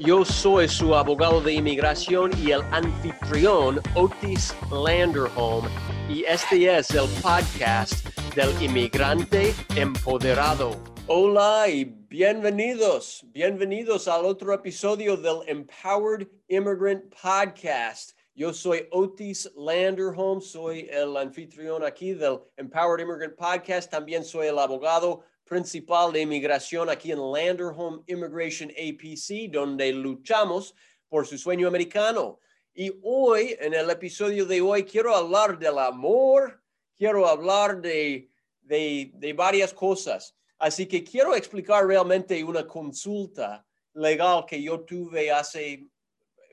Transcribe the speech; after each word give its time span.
Yo 0.00 0.24
soy 0.24 0.66
su 0.66 0.94
abogado 0.94 1.42
de 1.42 1.52
inmigración 1.52 2.30
y 2.38 2.52
el 2.52 2.62
anfitrión 2.72 3.82
Otis 3.94 4.54
Landerholm 4.72 5.66
y 6.08 6.24
este 6.24 6.74
es 6.74 6.88
el 6.92 7.06
podcast 7.20 8.06
del 8.34 8.50
inmigrante 8.62 9.54
empoderado. 9.76 10.70
Hola 11.06 11.68
y 11.68 11.84
bienvenidos, 11.84 13.26
bienvenidos 13.26 14.08
al 14.08 14.24
otro 14.24 14.54
episodio 14.54 15.18
del 15.18 15.46
Empowered 15.46 16.26
Immigrant 16.48 17.14
Podcast. 17.14 18.12
Yo 18.34 18.54
soy 18.54 18.88
Otis 18.92 19.52
Landerholm, 19.54 20.40
soy 20.40 20.88
el 20.90 21.14
anfitrión 21.18 21.84
aquí 21.84 22.14
del 22.14 22.40
Empowered 22.56 23.02
Immigrant 23.02 23.36
Podcast, 23.36 23.90
también 23.90 24.24
soy 24.24 24.46
el 24.46 24.58
abogado 24.58 25.24
principal 25.50 26.12
de 26.12 26.20
inmigración 26.20 26.88
aquí 26.88 27.10
en 27.10 27.18
Landerholm 27.18 28.04
Immigration 28.06 28.70
APC, 28.70 29.50
donde 29.50 29.92
luchamos 29.92 30.76
por 31.08 31.26
su 31.26 31.36
sueño 31.36 31.66
americano. 31.66 32.38
Y 32.72 32.92
hoy, 33.02 33.56
en 33.58 33.74
el 33.74 33.90
episodio 33.90 34.46
de 34.46 34.60
hoy, 34.60 34.84
quiero 34.84 35.12
hablar 35.12 35.58
del 35.58 35.76
amor, 35.78 36.62
quiero 36.96 37.26
hablar 37.26 37.80
de, 37.80 38.30
de, 38.62 39.32
varias 39.36 39.74
cosas. 39.74 40.36
Así 40.56 40.86
que 40.86 41.02
quiero 41.02 41.34
explicar 41.34 41.84
realmente 41.84 42.44
una 42.44 42.64
consulta 42.64 43.66
legal 43.94 44.44
que 44.46 44.62
yo 44.62 44.82
tuve 44.82 45.32
hace, 45.32 45.84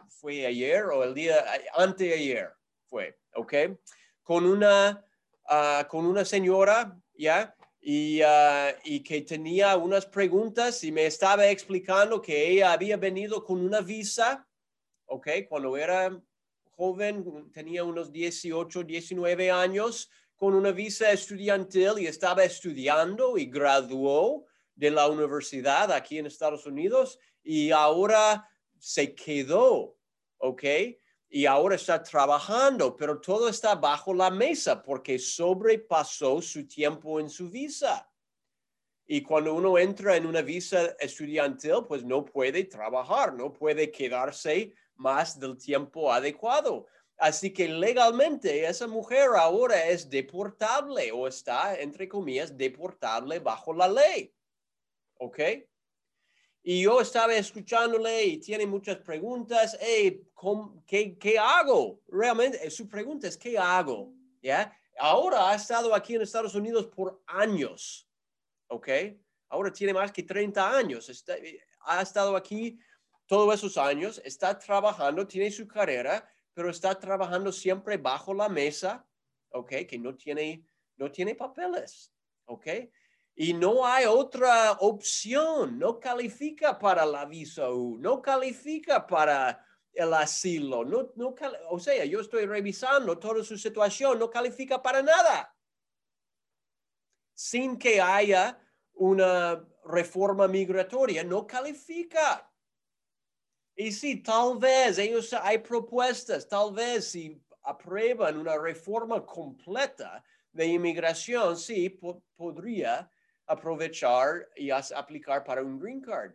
fue 0.08 0.44
ayer 0.44 0.86
o 0.86 1.04
el 1.04 1.14
día 1.14 1.46
anteayer, 1.76 2.52
fue, 2.88 3.16
¿ok? 3.36 3.54
Con 4.24 4.44
una, 4.44 5.06
uh, 5.52 5.88
con 5.88 6.08
una 6.08 6.26
señora, 6.26 7.00
¿ya? 7.14 7.54
Y, 7.90 8.22
uh, 8.22 8.76
y, 8.84 9.00
que 9.00 9.22
tenía 9.22 9.78
unas 9.78 10.06
preguntas 10.06 10.84
y 10.84 10.92
me 10.92 11.06
estaba 11.06 11.48
explicando 11.48 12.22
que 12.22 12.50
ella 12.50 12.74
había 12.74 12.98
venido 12.98 13.46
con 13.46 13.62
una 13.62 13.80
visa, 13.80 14.46
¿ok? 15.06 15.30
Cuando 15.48 15.78
era 15.78 16.22
joven, 16.76 17.50
tenía 17.54 17.86
unos 17.86 18.12
18, 18.12 18.84
19 18.84 19.52
años, 19.52 20.10
con 20.36 20.54
una 20.54 20.72
visa 20.72 21.14
estudiantil 21.14 21.94
y 22.00 22.08
estaba 22.08 22.44
estudiando 22.44 23.38
y 23.38 23.46
graduó 23.46 24.44
de 24.76 24.92
la 24.92 25.08
universidad 25.08 25.90
aquí 25.94 26.18
en 26.18 26.26
Estados 26.26 26.66
Unidos 26.66 27.18
y 27.42 27.72
ahora 27.72 28.50
se 28.78 29.16
quedó, 29.16 29.96
¿ok? 30.40 30.64
Y 31.30 31.46
ahora 31.46 31.76
está 31.76 32.02
trabajando, 32.02 32.96
pero 32.96 33.20
todo 33.20 33.50
está 33.50 33.76
bajo 33.76 34.14
la 34.14 34.30
mesa 34.30 34.82
porque 34.82 35.20
sobrepasó 35.20 36.42
su 36.42 36.66
tiempo 36.66 37.20
en 37.20 37.30
su 37.30 37.50
visa. 37.50 38.10
Y 39.06 39.22
cuando 39.22 39.54
uno 39.54 39.78
entra 39.78 40.16
en 40.16 40.26
una 40.26 40.42
visa 40.42 40.96
estudiantil, 41.00 41.86
pues 41.88 42.04
no 42.04 42.26
puede 42.26 42.66
trabajar, 42.66 43.34
no 43.34 43.54
puede 43.54 43.92
quedarse 43.92 44.74
más 44.96 45.40
del 45.40 45.58
tiempo 45.58 46.12
adecuado. 46.12 46.88
Así 47.18 47.52
que 47.52 47.68
legalmente 47.68 48.66
esa 48.66 48.88
mujer 48.88 49.30
ahora 49.38 49.88
es 49.88 50.10
deportable 50.10 51.12
o 51.12 51.28
está, 51.28 51.76
entre 51.80 52.08
comillas, 52.08 52.56
deportable 52.56 53.40
bajo 53.40 53.74
la 53.74 53.88
ley. 53.88 54.34
¿Ok? 55.16 55.40
Y 56.64 56.82
yo 56.82 57.00
estaba 57.00 57.34
escuchándole 57.36 58.26
y 58.26 58.38
tiene 58.40 58.66
muchas 58.66 58.98
preguntas. 58.98 59.78
Hey, 59.80 60.28
qué, 60.86 61.18
qué, 61.18 61.40
hago? 61.40 62.02
Realmente, 62.08 62.66
eh, 62.66 62.70
su 62.70 62.90
pregunta 62.90 63.28
es, 63.28 63.38
¿qué 63.38 63.58
hago? 63.58 64.14
¿Ya? 64.42 64.78
Ahora 65.00 65.50
ha 65.50 65.56
estado 65.56 65.94
aquí 65.94 66.16
en 66.16 66.22
Estados 66.24 66.56
Unidos 66.56 66.88
por 66.88 67.22
años. 67.28 68.10
¿Ok? 68.68 68.90
Ahora 69.50 69.72
tiene 69.72 69.94
más 69.94 70.12
que 70.12 70.24
30 70.24 70.78
años. 70.78 71.10
Eh, 71.10 71.60
ha 71.82 72.02
estado 72.02 72.36
aquí 72.36 72.78
todos 73.28 73.56
esos 73.56 73.78
años. 73.78 74.22
Está 74.26 74.58
trabajando, 74.58 75.26
tiene 75.26 75.50
su 75.52 75.68
carrera, 75.68 76.30
pero 76.54 76.70
está 76.70 77.00
trabajando 77.00 77.52
siempre 77.52 77.98
bajo 77.98 78.34
la 78.34 78.50
mesa. 78.50 79.08
¿Ok? 79.52 79.70
Que 79.88 79.98
no 79.98 80.16
tiene, 80.16 80.66
no 80.98 81.10
tiene 81.12 81.36
papeles. 81.36 82.12
¿Ok? 82.46 82.68
Y 83.40 83.54
no 83.54 83.86
hay 83.86 84.06
otra 84.06 84.72
opción, 84.80 85.78
no 85.78 86.00
califica 86.00 86.80
para 86.80 87.06
la 87.06 87.24
visa 87.26 87.70
U, 87.70 87.96
no 88.00 88.20
califica 88.20 89.06
para 89.06 89.64
el 89.94 90.12
asilo, 90.16 90.84
no, 90.84 91.12
no, 91.16 91.36
o 91.70 91.80
sea, 91.80 92.04
yo 92.06 92.20
estoy 92.20 92.48
revisando 92.48 93.20
toda 93.20 93.44
su 93.44 93.56
situación, 93.56 94.18
no 94.18 94.28
califica 94.28 94.82
para 94.82 95.04
nada, 95.04 95.56
sin 97.36 97.78
que 97.78 98.02
haya 98.02 98.60
una 98.94 99.64
reforma 99.86 100.48
migratoria, 100.48 101.24
no 101.24 101.46
califica. 101.46 102.52
Y 103.76 103.92
sí, 103.92 104.24
tal 104.24 104.58
vez 104.58 104.98
ellos 104.98 105.32
hay 105.34 105.60
propuestas, 105.60 106.48
tal 106.48 106.74
vez 106.74 107.12
si 107.12 107.40
aprueban 107.62 108.36
una 108.38 108.58
reforma 108.58 109.24
completa 109.24 110.24
de 110.52 110.66
inmigración, 110.66 111.56
sí, 111.56 112.00
podría 112.36 113.08
aprovechar 113.48 114.50
y 114.56 114.70
aplicar 114.70 115.44
para 115.44 115.64
un 115.64 115.80
green 115.80 116.02
card. 116.02 116.34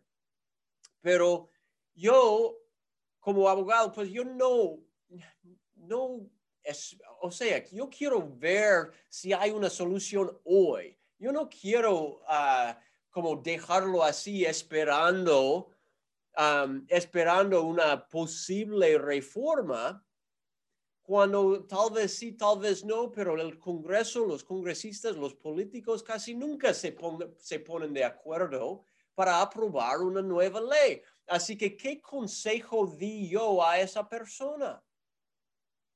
Pero 1.00 1.50
yo, 1.94 2.58
como 3.20 3.48
abogado, 3.48 3.92
pues 3.92 4.10
yo 4.10 4.24
no, 4.24 4.78
no, 5.74 6.30
es, 6.62 6.96
o 7.20 7.30
sea, 7.30 7.64
yo 7.70 7.88
quiero 7.90 8.28
ver 8.36 8.90
si 9.08 9.32
hay 9.32 9.50
una 9.50 9.68
solución 9.68 10.38
hoy. 10.44 10.98
Yo 11.18 11.32
no 11.32 11.48
quiero 11.48 12.22
uh, 12.28 12.74
como 13.10 13.36
dejarlo 13.36 14.02
así 14.02 14.44
esperando, 14.44 15.70
esperando 16.88 17.62
una 17.62 18.08
posible 18.08 18.96
reforma 18.96 20.02
cuando 21.12 21.66
tal 21.66 21.90
vez 21.90 22.16
sí, 22.16 22.32
tal 22.32 22.58
vez 22.58 22.86
no, 22.86 23.12
pero 23.12 23.38
el 23.38 23.58
Congreso, 23.58 24.24
los 24.24 24.42
congresistas, 24.42 25.14
los 25.14 25.34
políticos 25.34 26.02
casi 26.02 26.34
nunca 26.34 26.72
se, 26.72 26.96
se 27.36 27.60
ponen 27.60 27.92
de 27.92 28.02
acuerdo 28.02 28.86
para 29.14 29.42
aprobar 29.42 29.98
una 29.98 30.22
nueva 30.22 30.62
ley. 30.62 31.02
Así 31.26 31.54
que, 31.54 31.76
¿qué 31.76 32.00
consejo 32.00 32.86
di 32.86 33.28
yo 33.28 33.62
a 33.62 33.78
esa 33.78 34.08
persona? 34.08 34.82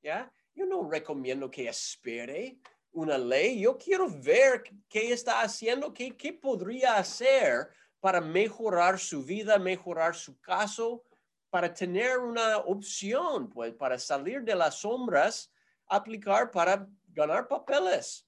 ¿Ya? 0.03 0.31
Yo 0.55 0.67
no 0.67 0.87
recomiendo 0.87 1.51
que 1.51 1.67
espere 1.67 2.59
una 2.93 3.17
ley. 3.17 3.61
Yo 3.61 3.79
quiero 3.79 4.11
ver 4.11 4.65
qué 4.87 5.15
está 5.15 5.41
haciendo, 5.41 5.95
qué, 5.95 6.15
qué 6.15 6.35
podría 6.35 6.99
hacer 6.99 7.71
para 8.01 8.21
mejorar 8.21 8.99
su 8.99 9.25
vida, 9.25 9.59
mejorar 9.59 10.15
su 10.15 10.39
caso, 10.43 11.05
para 11.51 11.73
tener 11.73 12.19
una 12.19 12.59
opción, 12.59 13.49
pues 13.49 13.75
para 13.75 13.99
salir 13.99 14.43
de 14.43 14.55
las 14.55 14.81
sombras, 14.81 15.53
aplicar 15.87 16.51
para 16.51 16.89
ganar 17.09 17.49
papeles. 17.49 18.27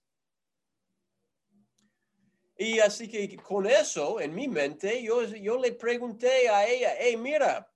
Y 2.56 2.80
así 2.80 3.08
que 3.08 3.36
con 3.36 3.66
eso 3.66 4.20
en 4.20 4.34
mi 4.34 4.48
mente, 4.48 5.02
yo, 5.02 5.22
yo 5.22 5.60
le 5.60 5.72
pregunté 5.72 6.48
a 6.48 6.66
ella, 6.66 6.94
hey, 6.98 7.16
mira, 7.16 7.72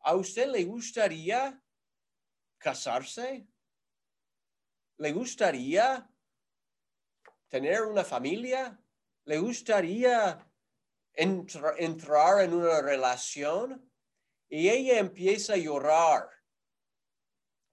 ¿a 0.00 0.14
usted 0.14 0.48
le 0.48 0.64
gustaría 0.64 1.62
casarse? 2.56 3.46
¿Le 4.96 5.12
gustaría 5.12 6.10
tener 7.48 7.82
una 7.82 8.02
familia? 8.02 8.80
¿Le 9.24 9.38
gustaría 9.38 10.38
entrar 11.12 12.40
en 12.40 12.54
una 12.54 12.80
relación? 12.80 13.90
Y 14.48 14.68
ella 14.68 14.98
empieza 14.98 15.54
a 15.54 15.58
llorar, 15.58 16.28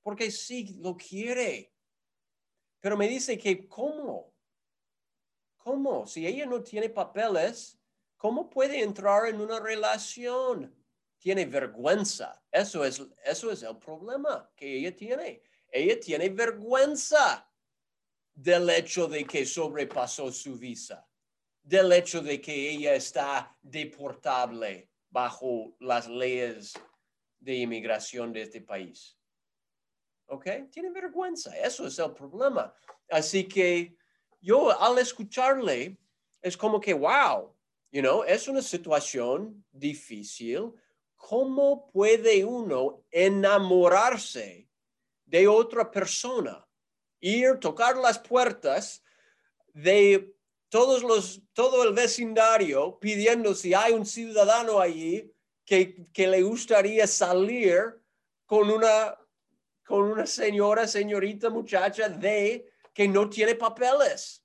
porque 0.01 0.31
sí 0.31 0.75
lo 0.79 0.97
quiere. 0.97 1.73
Pero 2.79 2.97
me 2.97 3.07
dice 3.07 3.37
que, 3.37 3.67
¿cómo? 3.67 4.33
¿Cómo? 5.57 6.05
Si 6.07 6.27
ella 6.27 6.45
no 6.45 6.61
tiene 6.61 6.89
papeles, 6.89 7.79
¿cómo 8.17 8.49
puede 8.49 8.81
entrar 8.81 9.27
en 9.27 9.39
una 9.39 9.59
relación? 9.59 10.75
Tiene 11.19 11.45
vergüenza. 11.45 12.43
Eso 12.51 12.83
es, 12.83 13.01
eso 13.23 13.51
es 13.51 13.63
el 13.63 13.77
problema 13.77 14.51
que 14.55 14.77
ella 14.77 14.93
tiene. 14.93 15.41
Ella 15.71 15.99
tiene 15.99 16.29
vergüenza 16.29 17.49
del 18.33 18.69
hecho 18.71 19.07
de 19.07 19.25
que 19.25 19.45
sobrepasó 19.45 20.31
su 20.31 20.57
visa, 20.57 21.07
del 21.61 21.93
hecho 21.93 22.21
de 22.21 22.41
que 22.41 22.71
ella 22.71 22.95
está 22.95 23.55
deportable 23.61 24.92
bajo 25.13 25.75
las 25.79 26.07
leyes 26.07 26.73
de 27.39 27.53
inmigración 27.53 28.33
de 28.33 28.41
este 28.41 28.61
país. 28.61 29.15
¿Ok? 30.25 30.47
Tienen 30.71 30.91
vergüenza. 30.91 31.55
Eso 31.55 31.85
es 31.85 31.99
el 31.99 32.13
problema. 32.13 32.73
Así 33.09 33.47
que 33.47 33.95
yo 34.41 34.71
al 34.81 34.97
escucharle, 34.97 35.99
es 36.41 36.57
como 36.57 36.81
que, 36.81 36.95
wow, 36.95 37.55
you 37.91 38.01
know, 38.01 38.23
es 38.23 38.47
una 38.47 38.63
situación 38.63 39.63
difícil. 39.71 40.73
¿Cómo 41.15 41.91
puede 41.91 42.43
uno 42.43 43.05
enamorarse 43.11 44.67
de 45.25 45.47
otra 45.47 45.91
persona? 45.91 46.67
Ir, 47.19 47.59
tocar 47.59 47.95
las 47.97 48.17
puertas 48.17 49.03
de 49.73 50.35
todos 50.73 51.03
los, 51.03 51.39
todo 51.53 51.83
el 51.83 51.93
vecindario 51.93 52.97
pidiendo 52.97 53.53
si 53.53 53.75
hay 53.75 53.93
un 53.93 54.07
ciudadano 54.07 54.79
allí 54.79 55.31
que, 55.63 56.11
que 56.11 56.25
le 56.25 56.41
gustaría 56.41 57.05
salir 57.05 58.01
con 58.47 58.71
una, 58.71 59.15
con 59.85 60.05
una 60.05 60.25
señora, 60.25 60.87
señorita, 60.87 61.51
muchacha 61.51 62.09
de 62.09 62.73
que 62.91 63.07
no 63.07 63.29
tiene 63.29 63.53
papeles. 63.53 64.43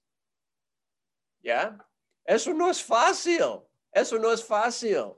¿Ya? 1.41 1.79
Eso 2.27 2.53
no 2.53 2.71
es 2.71 2.83
fácil. 2.83 3.63
Eso 3.91 4.19
no 4.19 4.31
es 4.31 4.45
fácil. 4.45 5.15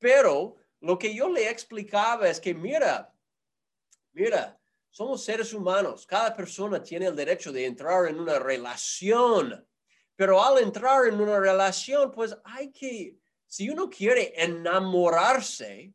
Pero 0.00 0.56
lo 0.80 0.98
que 0.98 1.14
yo 1.14 1.28
le 1.28 1.48
explicaba 1.48 2.28
es 2.28 2.40
que, 2.40 2.52
mira, 2.52 3.14
mira, 4.10 4.60
somos 4.90 5.22
seres 5.22 5.54
humanos. 5.54 6.04
Cada 6.08 6.34
persona 6.34 6.82
tiene 6.82 7.06
el 7.06 7.14
derecho 7.14 7.52
de 7.52 7.66
entrar 7.66 8.08
en 8.08 8.18
una 8.18 8.40
relación. 8.40 9.64
Pero 10.16 10.42
al 10.42 10.58
entrar 10.58 11.06
en 11.06 11.20
una 11.20 11.38
relación, 11.38 12.10
pues 12.10 12.36
hay 12.44 12.72
que, 12.72 13.18
si 13.46 13.68
uno 13.68 13.88
quiere 13.88 14.32
enamorarse, 14.42 15.94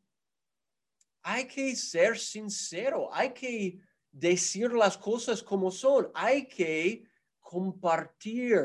hay 1.24 1.48
que 1.48 1.76
ser 1.76 2.18
sincero, 2.18 3.10
hay 3.12 3.34
que 3.34 3.80
decir 4.12 4.74
las 4.74 4.98
cosas 4.98 5.42
como 5.42 5.72
son, 5.72 6.12
hay 6.14 6.48
que 6.48 7.04
compartir. 7.40 8.62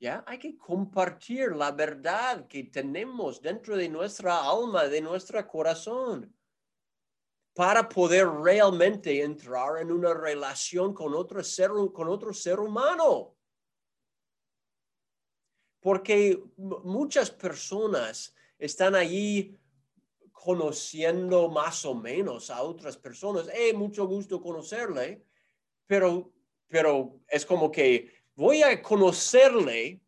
¿Ya? 0.00 0.24
Hay 0.26 0.38
que 0.38 0.56
compartir 0.56 1.54
la 1.54 1.70
verdad 1.70 2.48
que 2.48 2.64
tenemos 2.64 3.40
dentro 3.40 3.76
de 3.76 3.88
nuestra 3.88 4.42
alma, 4.42 4.88
de 4.88 5.00
nuestro 5.00 5.46
corazón, 5.46 6.34
para 7.54 7.88
poder 7.88 8.28
realmente 8.28 9.22
entrar 9.22 9.80
en 9.80 9.92
una 9.92 10.12
relación 10.12 10.92
con 10.92 11.14
otro 11.14 11.44
ser, 11.44 11.70
con 11.92 12.08
otro 12.08 12.32
ser 12.32 12.58
humano. 12.58 13.36
Porque 15.82 16.42
muchas 16.56 17.30
personas 17.30 18.34
están 18.56 18.94
allí 18.94 19.58
conociendo 20.30 21.48
más 21.48 21.84
o 21.84 21.94
menos 21.94 22.50
a 22.50 22.62
otras 22.62 22.96
personas. 22.96 23.48
Eh, 23.52 23.72
mucho 23.74 24.06
gusto 24.06 24.40
conocerle, 24.40 25.24
pero, 25.86 26.32
pero 26.68 27.20
es 27.28 27.44
como 27.44 27.70
que 27.70 28.10
voy 28.34 28.62
a 28.62 28.80
conocerle, 28.80 30.00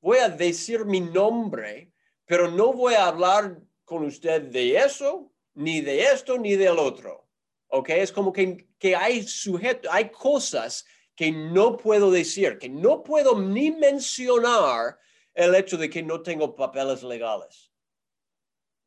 voy 0.00 0.18
a 0.18 0.28
decir 0.28 0.84
mi 0.84 1.00
nombre, 1.00 1.92
pero 2.24 2.50
no 2.50 2.72
voy 2.72 2.94
a 2.94 3.06
hablar 3.06 3.60
con 3.84 4.04
usted 4.04 4.42
de 4.42 4.76
eso, 4.76 5.32
ni 5.54 5.80
de 5.80 6.04
esto, 6.04 6.38
ni 6.38 6.54
del 6.54 6.78
otro. 6.78 7.28
¿Ok? 7.68 7.90
Es 7.90 8.12
como 8.12 8.32
que, 8.32 8.68
que 8.78 8.94
hay 8.94 9.22
sujeto, 9.24 9.88
hay 9.90 10.10
cosas 10.10 10.84
que 11.16 11.32
no 11.32 11.76
puedo 11.76 12.10
decir, 12.10 12.58
que 12.58 12.68
no 12.68 13.02
puedo 13.02 13.40
ni 13.40 13.70
mencionar 13.70 14.98
el 15.36 15.54
hecho 15.54 15.76
de 15.76 15.88
que 15.90 16.02
no 16.02 16.22
tengo 16.22 16.56
papeles 16.56 17.02
legales. 17.02 17.70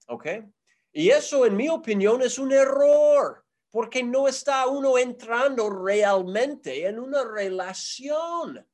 ¿Ok? 0.08 0.26
Y 0.92 1.12
eso, 1.12 1.46
en 1.46 1.56
mi 1.56 1.70
opinión, 1.70 2.24
es 2.24 2.40
un 2.40 2.52
error, 2.52 3.46
porque 3.70 4.04
no 4.04 4.28
está 4.28 4.66
uno 4.66 4.98
entrando 4.98 5.70
realmente 5.70 6.88
en 6.88 7.00
una 7.00 7.24
relación. 7.24 8.66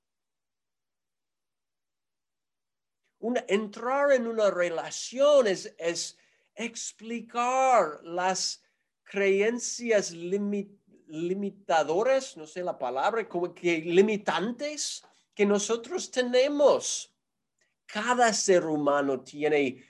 entrar 3.48 4.12
en 4.12 4.28
una 4.28 4.52
relación 4.52 5.48
es, 5.48 5.76
explicar 6.54 8.00
las 8.04 8.64
creencias 9.04 10.12
limitadoras, 11.08 12.38
no 12.38 12.46
sé 12.46 12.64
la 12.64 12.78
palabra, 12.78 13.28
como 13.28 13.54
que 13.54 13.80
limitantes 13.80 15.04
que 15.34 15.46
nosotros 15.46 16.12
tenemos. 16.12 17.15
Cada 17.86 18.34
ser 18.34 18.66
humano 18.66 19.22
tiene 19.22 19.84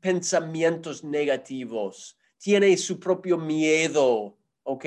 pensamientos 0.00 1.02
negativos, 1.02 2.16
tiene 2.38 2.76
su 2.76 2.98
propio 2.98 3.36
miedo, 3.36 4.36
¿ok? 4.62 4.84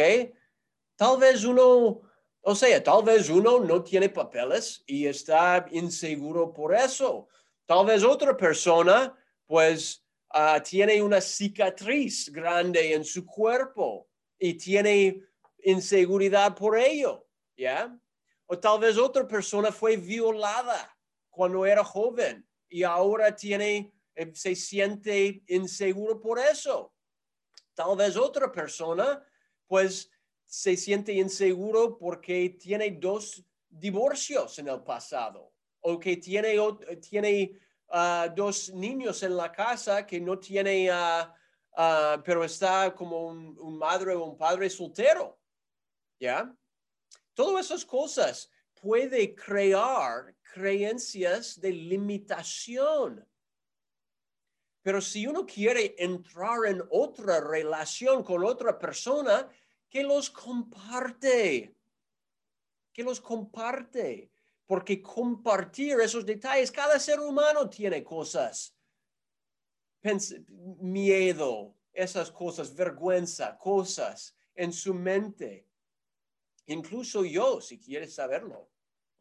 Tal 0.96 1.18
vez 1.18 1.44
uno, 1.44 2.02
o 2.42 2.56
sea, 2.56 2.84
tal 2.84 3.04
vez 3.04 3.30
uno 3.30 3.60
no 3.60 3.84
tiene 3.84 4.10
papeles 4.10 4.84
y 4.86 5.08
está 5.08 5.66
inseguro 5.72 6.54
por 6.54 6.74
eso. 6.74 7.28
Tal 7.66 7.86
vez 7.86 8.04
otra 8.04 8.36
persona, 8.38 9.16
pues, 9.46 10.04
ah, 10.30 10.62
tiene 10.62 11.02
una 11.02 11.22
cicatriz 11.22 12.32
grande 12.32 12.94
en 12.94 13.04
su 13.04 13.26
cuerpo 13.26 14.08
y 14.38 14.54
tiene 14.56 15.22
inseguridad 15.64 16.56
por 16.56 16.78
ello, 16.78 17.26
¿ya? 17.58 17.98
O 18.46 18.58
tal 18.60 18.80
vez 18.80 18.98
otra 18.98 19.28
persona 19.28 19.72
fue 19.72 19.98
violada 19.98 20.94
cuando 21.34 21.66
era 21.66 21.84
joven 21.84 22.48
y 22.70 22.84
ahora 22.84 23.36
tiene 23.36 23.92
eh, 24.16 24.32
se 24.36 24.56
siente 24.56 25.44
inseguro 25.48 26.20
por 26.20 26.40
eso. 26.40 26.94
Tal 27.74 27.96
vez 27.98 28.16
otra 28.16 28.52
persona, 28.52 29.26
pues, 29.68 30.10
se 30.46 30.78
siente 30.78 31.14
inseguro 31.14 31.98
porque 31.98 32.52
tiene 32.52 32.92
dos 32.92 33.44
divorcios 33.68 34.60
en 34.60 34.68
el 34.68 34.84
pasado 34.84 35.52
o 35.82 36.00
que 36.00 36.18
tiene, 36.18 36.56
tiene 37.02 37.60
ah, 37.90 38.32
dos 38.34 38.72
niños 38.72 39.24
en 39.24 39.36
la 39.36 39.52
casa 39.52 40.06
que 40.06 40.22
no 40.22 40.38
tiene, 40.38 40.92
uh, 40.92 42.22
pero 42.24 42.44
está 42.44 42.94
como 42.94 43.28
un, 43.28 43.58
un, 43.60 43.78
madre 43.78 44.14
o 44.14 44.26
un 44.26 44.38
padre 44.38 44.70
soltero. 44.70 45.40
¿Ya? 46.20 46.56
Todas 47.34 47.66
esas 47.66 47.84
cosas 47.84 48.50
puede 48.84 49.34
crear 49.34 50.36
creencias 50.54 51.58
de 51.62 51.72
limitación. 51.72 53.26
Pero 54.82 55.00
si 55.00 55.26
uno 55.26 55.46
quiere 55.46 55.96
entrar 55.98 56.66
en 56.68 56.84
otra 56.92 57.40
relación 57.40 58.26
con 58.26 58.44
otra 58.44 58.78
persona, 58.78 59.50
que 59.90 60.04
los 60.04 60.30
comparte, 60.30 61.78
que 62.92 63.04
los 63.04 63.22
comparte, 63.22 64.30
porque 64.66 65.02
compartir 65.02 66.02
esos 66.02 66.26
detalles, 66.26 66.70
cada 66.70 67.00
ser 67.00 67.22
humano 67.22 67.70
tiene 67.70 68.04
cosas, 68.04 68.76
miedo, 70.82 71.74
esas 71.94 72.30
cosas, 72.30 72.76
vergüenza, 72.76 73.58
cosas 73.58 74.36
en 74.56 74.74
su 74.74 74.94
mente. 74.94 75.70
Incluso 76.66 77.24
yo, 77.24 77.62
si 77.62 77.80
quieres 77.80 78.14
saberlo, 78.14 78.73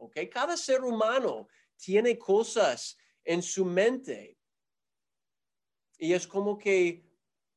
¿ok? 0.02 0.16
Cada 0.30 0.56
ser 0.56 0.82
humano 0.82 1.48
tiene 1.76 2.18
cosas 2.18 2.98
en 3.24 3.42
su 3.42 3.64
mente 3.64 4.36
y 5.96 6.12
es 6.12 6.26
como 6.26 6.58
que, 6.58 7.04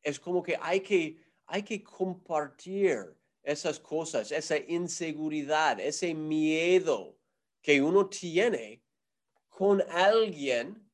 es 0.04 0.20
como 0.20 0.44
que 0.44 0.56
hay 0.62 0.82
que, 0.82 1.18
hay 1.48 1.64
que 1.64 1.84
compartir 1.84 3.18
esas 3.42 3.80
cosas, 3.80 4.32
esa 4.32 4.58
inseguridad, 4.58 5.80
ese 5.80 6.14
miedo 6.14 7.18
que 7.62 7.82
uno 7.82 8.08
tiene 8.08 8.84
con 9.50 9.82
alguien, 9.90 10.88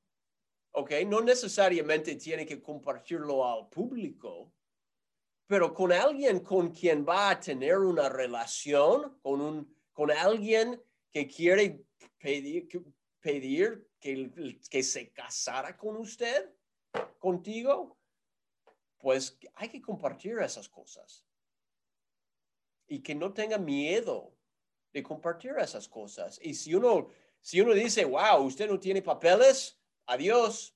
¿ok? 0.71 0.91
No 1.07 1.19
necesariamente 1.19 2.15
tiene 2.15 2.45
que 2.45 2.61
compartirlo 2.61 3.45
al 3.45 3.67
público, 3.67 4.53
pero 5.45 5.73
con 5.73 5.91
alguien 5.91 6.39
con 6.39 6.71
quien 6.71 7.05
va 7.05 7.31
a 7.31 7.39
tener 7.41 7.79
una 7.79 8.07
relación, 8.07 9.19
con, 9.21 9.41
un, 9.41 9.75
con 9.91 10.09
alguien 10.09 10.81
que 11.11 11.27
quiere 11.27 11.83
pedir, 12.17 12.67
pedir 13.19 13.87
que, 13.99 14.59
que 14.69 14.83
se 14.83 15.11
casara 15.11 15.77
con 15.77 15.97
usted 15.97 16.49
contigo, 17.19 17.97
pues 18.97 19.37
hay 19.55 19.69
que 19.69 19.81
compartir 19.81 20.39
esas 20.39 20.69
cosas. 20.69 21.25
Y 22.87 23.01
que 23.01 23.15
no 23.15 23.33
tenga 23.33 23.57
miedo 23.57 24.35
de 24.91 25.03
compartir 25.03 25.53
esas 25.57 25.87
cosas. 25.87 26.39
Y 26.41 26.53
si 26.53 26.73
uno, 26.75 27.07
si 27.39 27.61
uno 27.61 27.73
dice, 27.73 28.05
wow, 28.05 28.43
usted 28.43 28.69
no 28.69 28.79
tiene 28.79 29.01
papeles, 29.01 29.79
adiós, 30.05 30.75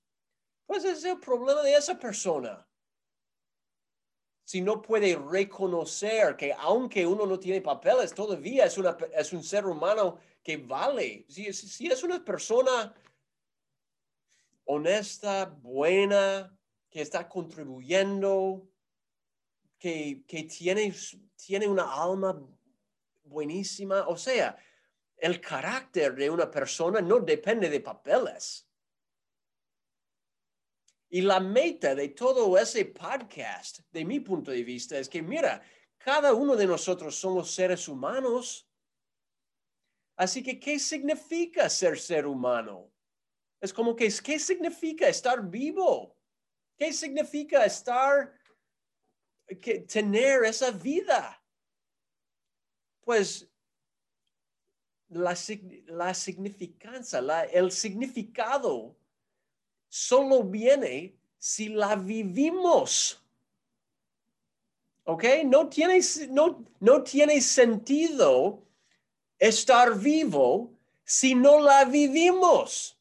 pues 0.66 0.86
es 0.86 1.04
el 1.04 1.20
problema 1.20 1.62
de 1.62 1.76
esa 1.76 2.00
persona. 2.00 2.65
Si 4.46 4.62
no 4.62 4.82
puede 4.82 5.16
reconocer 5.16 6.38
que 6.38 6.54
aunque 6.54 7.06
uno 7.06 7.26
no 7.26 7.38
tiene 7.38 7.62
papeles, 7.62 8.14
todavía 8.14 8.66
es, 8.66 8.78
una, 8.78 8.96
es 9.14 9.34
un 9.34 9.44
ser 9.44 9.66
humano 9.66 10.20
que 10.42 10.58
vale. 10.58 11.26
Si, 11.28 11.52
si 11.52 11.88
es 11.88 12.04
una 12.04 12.24
persona 12.24 12.94
honesta, 14.66 15.46
buena, 15.46 16.58
que 16.90 17.02
está 17.02 17.28
contribuyendo, 17.28 18.70
que, 19.78 20.24
que 20.28 20.44
tiene 20.44 20.94
tiene 21.36 21.68
una 21.68 21.92
alma 21.94 22.42
buenísima. 23.24 24.08
O 24.08 24.18
sea, 24.18 24.58
el 25.18 25.40
carácter 25.40 26.16
de 26.16 26.30
una 26.30 26.50
persona 26.50 27.02
no 27.02 27.20
depende 27.20 27.70
de 27.70 27.80
papeles. 27.80 28.68
Y 31.16 31.22
la 31.22 31.40
meta 31.40 31.96
de 31.96 32.10
todo 32.10 32.58
ese 32.58 32.84
podcast, 32.88 33.80
de 33.90 34.04
mi 34.04 34.20
punto 34.20 34.52
de 34.52 34.66
vista, 34.66 35.00
es 35.00 35.08
que, 35.08 35.22
mira, 35.22 35.64
cada 35.98 36.34
uno 36.34 36.58
de 36.58 36.68
nosotros 36.68 37.16
somos 37.16 37.52
seres 37.52 37.88
humanos. 37.88 38.70
Así 40.18 40.44
que, 40.44 40.60
¿qué 40.60 40.78
significa 40.78 41.70
ser 41.70 41.98
ser 41.98 42.28
humano? 42.28 42.92
Es 43.62 43.74
como 43.74 43.96
que, 43.96 44.14
¿qué 44.22 44.38
significa 44.38 45.08
estar 45.08 45.42
vivo? 45.50 46.18
¿Qué 46.78 46.92
significa 46.92 47.64
estar, 47.64 48.38
que, 49.62 49.86
tener 49.88 50.44
esa 50.44 50.72
vida? 50.72 51.42
Pues 53.00 53.50
la, 55.08 55.34
la 55.86 56.14
significancia, 56.14 57.22
la, 57.22 57.46
el 57.46 57.72
significado 57.72 58.98
solo 59.96 60.44
viene 60.44 61.16
si 61.38 61.70
la 61.70 61.96
vivimos. 61.96 63.24
¿Ok? 65.06 65.24
No 65.46 65.70
tiene, 65.70 66.02
no, 66.32 66.66
no 66.82 67.02
tiene 67.02 67.40
sentido 67.40 68.62
estar 69.40 69.98
vivo 69.98 70.74
si 71.06 71.34
no 71.34 71.62
la 71.62 71.86
vivimos. 71.86 73.00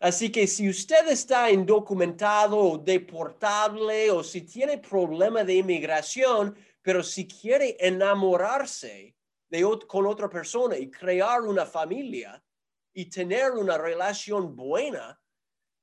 Así 0.00 0.32
que 0.32 0.48
si 0.48 0.68
usted 0.68 1.06
está 1.08 1.48
indocumentado 1.48 2.58
o 2.58 2.76
deportable 2.78 4.10
o 4.10 4.24
si 4.24 4.42
tiene 4.42 4.78
problema 4.78 5.44
de 5.44 5.54
inmigración, 5.54 6.56
pero 6.82 7.04
si 7.04 7.28
quiere 7.28 7.76
enamorarse 7.78 9.14
de, 9.48 9.78
con 9.86 10.06
otra 10.08 10.28
persona 10.28 10.76
y 10.76 10.90
crear 10.90 11.42
una 11.42 11.66
familia 11.66 12.42
y 12.98 13.06
tener 13.06 13.52
una 13.52 13.78
relación 13.78 14.56
buena, 14.56 15.22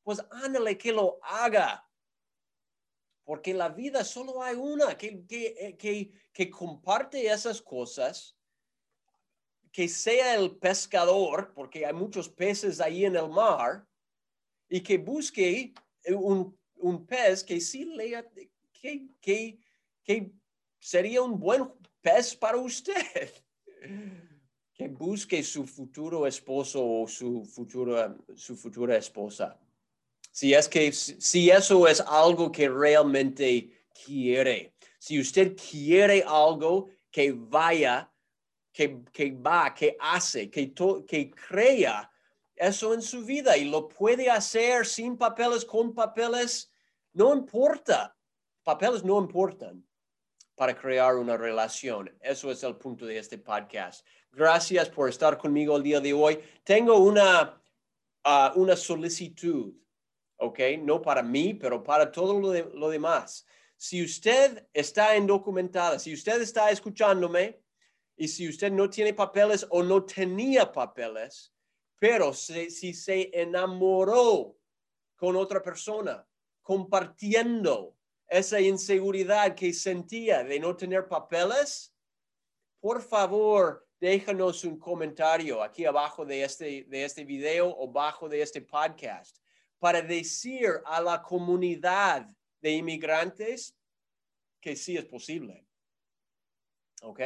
pues 0.04 0.20
ándale 0.32 0.78
que 0.78 0.92
lo 0.92 1.18
haga. 1.24 1.90
Porque 3.24 3.54
la 3.54 3.70
vida 3.70 4.04
solo 4.04 4.44
hay 4.44 4.58
una 4.58 4.98
que, 4.98 5.26
que, 5.26 5.78
que, 5.80 6.12
que 6.34 6.50
comparte 6.50 7.26
esas 7.26 7.62
cosas, 7.62 8.36
que 9.72 9.88
sea 9.88 10.36
el 10.36 10.58
pescador, 10.58 11.54
porque 11.54 11.86
hay 11.86 11.94
muchos 11.94 12.28
peces 12.28 12.82
ahí 12.82 13.06
en 13.06 13.16
el 13.16 13.30
mar, 13.30 13.88
y 14.68 14.82
que 14.82 14.98
busque 14.98 15.74
un, 16.10 16.60
un 16.76 17.06
pez 17.06 17.46
que 17.46 17.62
sí 17.62 17.86
lea, 17.86 18.30
que, 18.74 19.08
que, 19.22 19.58
que 20.04 20.34
sería 20.80 21.22
un 21.22 21.40
buen 21.40 21.72
pez 22.02 22.36
para 22.36 22.58
usted. 22.58 23.32
Que 24.76 24.90
busque 24.90 25.42
su 25.42 25.66
futuro 25.66 26.28
esposo 26.28 26.86
o 26.86 27.08
su 27.08 27.46
futura, 27.46 28.14
su 28.36 28.58
futura 28.58 28.98
esposa. 28.98 29.58
Si 30.32 30.54
es 30.54 30.68
que, 30.68 30.92
si 30.92 31.50
eso 31.50 31.88
es 31.88 32.02
algo 32.02 32.52
que 32.52 32.68
realmente 32.68 33.88
quiere. 34.06 34.76
Si 35.00 35.18
usted 35.18 35.56
quiere 35.56 36.24
algo 36.28 36.90
que 37.10 37.32
vaya, 37.32 38.12
que, 38.74 39.00
que 39.14 39.32
va, 39.32 39.74
que 39.74 39.96
hace, 39.98 40.50
que, 40.50 40.74
que 41.08 41.32
crea 41.32 42.12
eso 42.54 42.94
en 42.94 43.02
su 43.02 43.24
vida 43.24 43.56
y 43.56 43.70
lo 43.70 43.88
puede 43.88 44.30
hacer 44.30 44.86
sin 44.86 45.16
papeles, 45.16 45.64
con 45.64 45.94
papeles, 45.94 46.70
no 47.14 47.34
importa. 47.34 48.14
Papeles 48.64 49.06
no 49.06 49.20
importan 49.20 49.86
para 50.56 50.76
crear 50.76 51.16
una 51.16 51.38
relación. 51.38 52.16
Eso 52.22 52.52
es 52.52 52.64
el 52.64 52.76
punto 52.78 53.06
de 53.06 53.18
este 53.18 53.38
podcast. 53.38 54.06
Gracias 54.32 54.90
por 54.90 55.10
estar 55.10 55.38
conmigo 55.38 55.78
el 55.78 55.84
día 55.84 56.00
de 56.00 56.14
hoy. 56.14 56.40
Tengo 56.64 56.98
una, 56.98 57.62
ah, 58.24 58.54
una 58.56 58.76
solicitud, 58.76 59.74
¿ok? 60.38 60.60
No 60.80 61.02
para 61.02 61.22
mí, 61.22 61.54
pero 61.54 61.84
para 61.84 62.12
todo 62.12 62.40
lo, 62.40 62.54
lo 62.74 62.90
demás. 62.90 63.46
Si 63.78 64.04
usted 64.04 64.68
está 64.74 65.16
indocumentada, 65.18 66.00
si 66.00 66.14
usted 66.14 66.42
está 66.42 66.72
escuchándome 66.72 67.62
y 68.16 68.28
si 68.28 68.48
usted 68.48 68.72
no 68.72 68.90
tiene 68.90 69.14
papeles 69.14 69.68
o 69.70 69.84
no 69.84 70.06
tenía 70.06 70.72
papeles, 70.72 71.54
pero 72.00 72.34
si, 72.34 72.94
se 72.94 73.30
enamoró 73.34 74.58
con 75.16 75.36
otra 75.36 75.62
persona, 75.62 76.28
compartiendo 76.62 77.98
esa 78.38 78.60
inseguridad 78.60 79.56
que 79.56 79.74
sentía 79.74 80.44
de 80.44 80.60
no 80.60 80.76
tener 80.76 81.08
papeles, 81.08 81.94
por 82.80 83.02
favor, 83.02 83.88
déjanos 84.00 84.64
un 84.64 84.78
comentario 84.78 85.64
aquí 85.64 85.86
abajo 85.86 86.26
de 86.26 86.44
este, 86.44 86.84
de 86.84 87.06
este 87.06 87.24
video 87.24 87.70
o 87.70 87.90
abajo 87.90 88.30
de 88.30 88.42
este 88.42 88.62
podcast 88.62 89.38
para 89.80 90.02
decir 90.02 90.82
a 90.86 91.02
la 91.02 91.22
comunidad 91.22 92.28
de 92.62 92.72
inmigrantes 92.72 93.76
que 94.60 94.76
sí 94.76 94.98
es 94.98 95.06
posible. 95.06 95.66
¿Ok? 97.02 97.22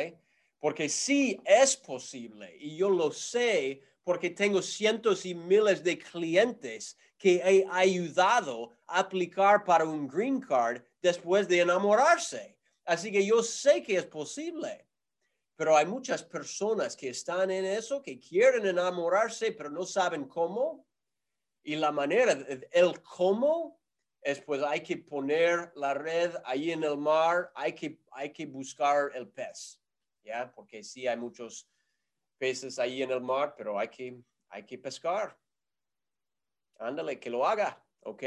Porque 0.59 0.89
sí 0.89 1.39
es 1.45 1.77
posible 1.77 2.55
y 2.59 2.75
yo 2.75 2.89
lo 2.89 3.11
sé 3.11 3.81
porque 4.03 4.29
tengo 4.29 4.61
cientos 4.61 5.25
y 5.25 5.35
miles 5.35 5.83
de 5.83 5.97
clientes 5.97 6.97
que 7.17 7.35
he 7.35 7.65
ayudado 7.69 8.77
a 8.87 8.99
aplicar 8.99 9.63
para 9.63 9.85
un 9.85 10.07
green 10.07 10.39
card 10.39 10.81
después 11.01 11.47
de 11.47 11.61
enamorarse. 11.61 12.57
Así 12.85 13.11
que 13.11 13.25
yo 13.25 13.43
sé 13.43 13.83
que 13.83 13.97
es 13.97 14.05
posible. 14.05 14.87
Pero 15.55 15.75
hay 15.75 15.85
muchas 15.85 16.23
personas 16.23 16.95
que 16.95 17.09
están 17.09 17.51
en 17.51 17.65
eso, 17.65 18.01
que 18.01 18.19
quieren 18.19 18.65
enamorarse, 18.65 19.51
pero 19.51 19.69
no 19.69 19.85
saben 19.85 20.25
cómo. 20.25 20.87
Y 21.63 21.75
la 21.75 21.91
manera, 21.91 22.31
el 22.71 23.01
cómo, 23.01 23.79
es 24.21 24.41
pues 24.41 24.61
hay 24.63 24.81
que 24.81 24.97
poner 24.97 25.71
la 25.75 25.93
red 25.93 26.33
ahí 26.45 26.71
en 26.71 26.83
el 26.83 26.97
mar, 26.97 27.51
hay 27.55 27.73
que, 27.73 28.01
hay 28.11 28.31
que 28.31 28.45
buscar 28.45 29.11
el 29.13 29.27
pez, 29.29 29.81
¿ya? 30.23 30.51
Porque 30.53 30.83
sí 30.83 31.07
hay 31.07 31.17
muchos 31.17 31.69
peces 32.37 32.79
ahí 32.79 33.01
en 33.01 33.11
el 33.11 33.21
mar, 33.21 33.55
pero 33.57 33.77
hay 33.77 33.89
que, 33.89 34.21
hay 34.49 34.65
que 34.65 34.77
pescar. 34.77 35.37
Ándale, 36.77 37.19
que 37.19 37.29
lo 37.29 37.45
haga, 37.45 37.85
¿ok? 38.01 38.23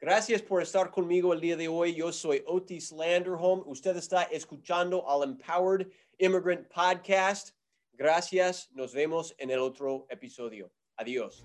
Gracias 0.00 0.42
por 0.42 0.62
estar 0.62 0.92
conmigo 0.92 1.32
el 1.32 1.40
día 1.40 1.56
de 1.56 1.66
hoy. 1.66 1.94
Yo 1.94 2.12
soy 2.12 2.44
Otis 2.46 2.92
Landerholm. 2.92 3.64
Usted 3.66 3.96
está 3.96 4.22
escuchando 4.24 5.08
al 5.10 5.24
Empowered 5.24 5.88
Immigrant 6.18 6.68
Podcast. 6.68 7.50
Gracias. 7.94 8.70
Nos 8.72 8.92
vemos 8.92 9.34
en 9.38 9.50
el 9.50 9.58
otro 9.58 10.06
episodio. 10.08 10.70
Adiós. 10.98 11.44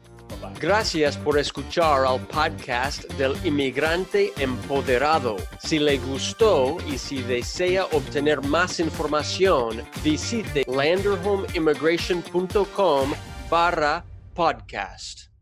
Gracias 0.59 1.17
por 1.17 1.39
escuchar 1.39 2.05
al 2.05 2.19
podcast 2.27 3.05
del 3.13 3.35
inmigrante 3.43 4.31
empoderado. 4.37 5.37
Si 5.59 5.79
le 5.79 5.97
gustó 5.97 6.77
y 6.87 6.99
si 6.99 7.23
desea 7.23 7.85
obtener 7.85 8.41
más 8.41 8.79
información, 8.79 9.83
visite 10.03 10.63
landerhomeimmigration.com 10.67 13.13
barra 13.49 14.05
podcast. 14.35 15.32